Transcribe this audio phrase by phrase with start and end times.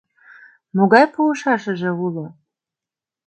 [0.75, 2.25] Могай пуышашыже уло?